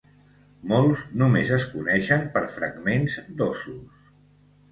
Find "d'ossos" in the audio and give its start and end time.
3.43-4.01